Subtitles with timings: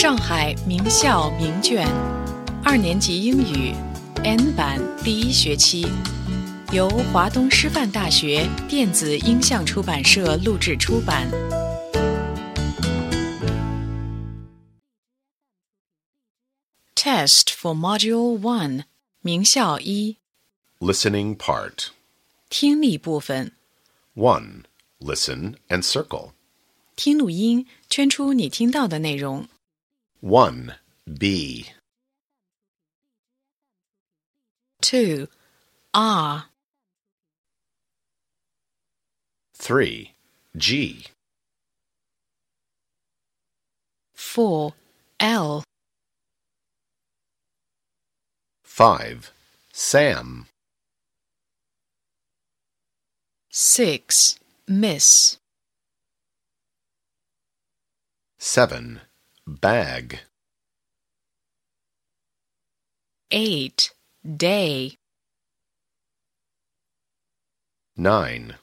[0.00, 1.84] 上海名校名卷，
[2.62, 3.74] 二年级英语
[4.22, 5.88] N 版第一学期，
[6.70, 11.28] 由华东师范大学电子音像出版社录制出版。
[16.94, 18.84] Test for Module One，
[19.22, 20.18] 名校一
[20.78, 21.88] Listening part.
[22.48, 23.50] 听力部分
[24.14, 26.30] ，One，Listen and circle.
[26.94, 29.48] 听录音，圈出你听到的内容。
[30.20, 30.74] 1.
[31.16, 31.66] B.
[34.82, 35.28] Two
[35.94, 36.46] R
[39.54, 40.12] 3.
[40.56, 41.04] G.
[44.12, 44.74] Four
[45.20, 45.62] L
[48.64, 49.32] 5.
[49.72, 50.46] Sam.
[53.50, 55.38] Six Miss
[58.38, 59.00] 7
[59.47, 60.19] Bag.
[63.31, 64.97] Eight Day
[67.95, 68.55] 9.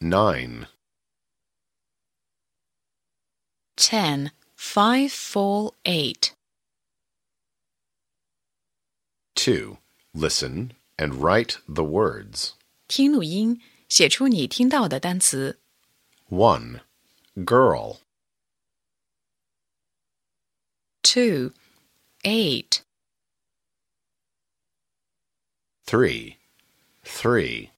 [0.00, 0.66] 9.
[3.76, 6.34] Ten Five Four Eight
[9.36, 9.78] 2.
[10.12, 12.54] Listen and write the words.
[12.88, 15.60] 听录音，写出你听到的单词。
[16.28, 16.80] 1.
[17.36, 17.98] Girl.
[21.04, 21.52] Two
[22.24, 22.82] Eight
[25.86, 26.36] 3.
[27.04, 27.70] 3.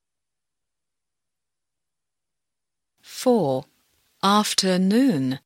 [3.01, 3.65] Four
[4.23, 5.39] Afternoon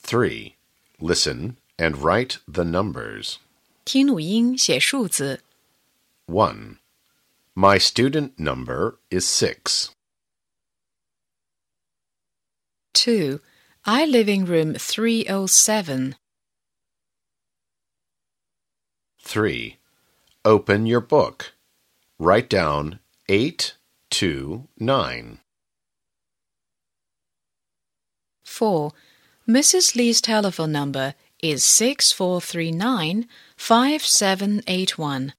[0.00, 0.54] 3.
[1.00, 3.38] Listen and write the numbers.
[3.84, 5.42] 听录音，写数字。
[6.26, 6.78] 1.
[7.54, 9.90] My student number is 6.
[12.92, 13.40] Two
[13.84, 16.16] I live in room three o seven.
[19.20, 19.76] 3.
[20.44, 21.52] Open your book.
[22.18, 22.98] Write down
[23.28, 23.74] 8,
[24.10, 25.38] 2, 9.
[28.44, 28.92] Four
[29.46, 29.94] Mrs.
[29.94, 35.32] Lee's telephone number is six four three nine five seven eight one.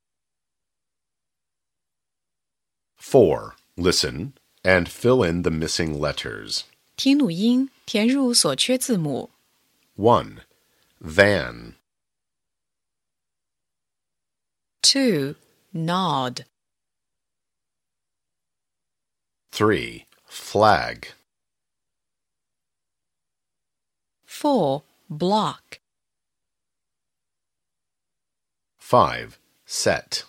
[2.95, 3.55] 4.
[3.75, 4.33] Listen
[4.63, 6.63] and fill in the missing letters.
[6.95, 9.29] 听录音， 填入所缺字母。
[9.95, 10.37] 1.
[10.99, 11.75] Van.
[14.81, 15.35] Two
[15.71, 16.45] Nod
[19.51, 20.05] 3.
[20.25, 21.09] Flag.
[24.25, 25.79] Four Block
[28.79, 29.37] 5.
[29.65, 30.23] Set.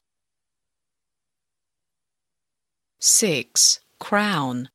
[2.98, 4.68] Six Crown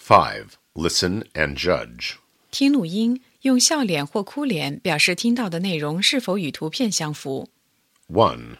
[0.00, 0.58] 5.
[0.74, 2.16] Listen and judge.
[2.50, 7.50] 听录音，用笑脸或哭脸表示听到的内容是否与图片相符。
[8.08, 8.56] 1.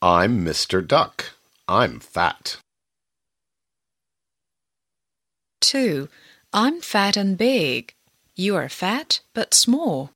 [0.00, 0.86] I'm Mr.
[0.86, 1.32] Duck.
[1.66, 2.58] I'm fat.
[5.60, 6.08] Two
[6.50, 7.94] I'm fat and big.
[8.34, 10.10] You are fat but small.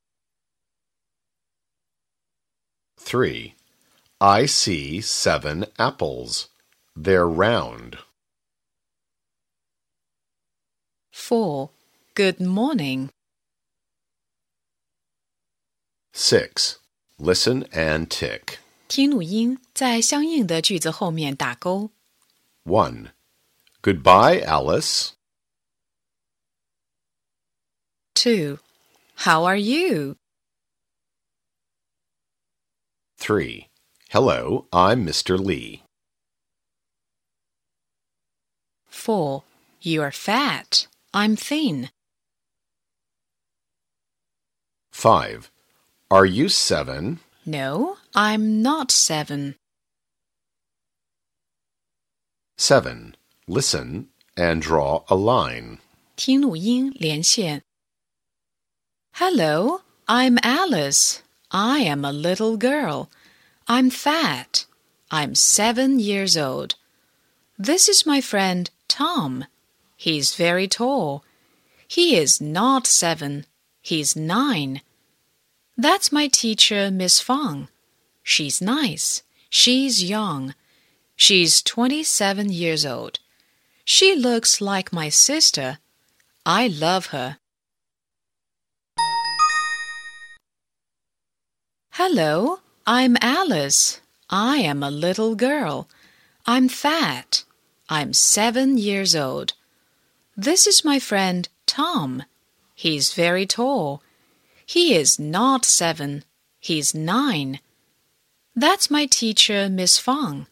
[2.97, 3.54] 3.
[4.19, 6.47] I see seven apples.
[6.97, 7.98] They're round.
[11.28, 11.70] Four
[12.15, 13.10] Good morning.
[16.12, 16.78] 6.
[17.19, 18.59] Listen and tick.
[18.87, 21.91] 听录音，在相应的句子后面打勾。
[22.65, 23.10] 1.
[23.82, 25.10] Goodbye, Alice.
[28.15, 28.59] Two
[29.16, 30.16] How are you?
[33.19, 33.69] 3.
[34.10, 35.37] Hello, I'm Mr.
[35.37, 35.82] Lee.
[38.88, 39.42] Four
[39.81, 40.87] You are fat.
[41.12, 41.91] I'm thin.
[44.92, 45.50] 5.
[46.10, 47.20] Are you seven?
[47.44, 49.56] No, I'm not seven.
[52.56, 53.16] 7.
[53.47, 55.78] Listen and draw a line.
[56.16, 57.62] 听录音连线。
[59.15, 61.18] Hello, I'm Alice.
[61.51, 63.09] I am a little girl.
[63.66, 64.66] I'm fat.
[65.10, 66.74] I'm seven years old.
[67.59, 69.45] This is my friend Tom.
[69.99, 71.25] He's very tall.
[71.85, 73.46] He is not seven.
[73.81, 74.81] He's nine.
[75.75, 77.67] That's my teacher, Miss Fang.
[78.23, 79.23] She's nice.
[79.49, 80.55] She's young.
[81.17, 83.19] She's 27 years old.
[83.84, 85.79] She looks like my sister.
[86.45, 87.40] I love her.
[91.90, 93.99] Hello, I'm Alice.
[94.29, 95.90] I am a little girl.
[96.45, 97.43] I'm fat.
[97.90, 99.55] I'm seven years old.
[100.41, 102.24] This is my friend Tom.
[102.74, 104.02] He's very tall.
[104.66, 106.24] He is not seven.
[106.62, 107.59] He's nine.
[108.56, 110.47] That's my teacher, Miss Fang.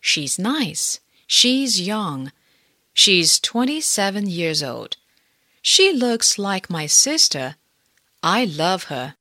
[0.00, 0.98] She's nice.
[1.28, 2.32] She's young.
[2.92, 4.96] She's 27 years old.
[5.62, 7.54] She looks like my sister.
[8.24, 9.14] I love her.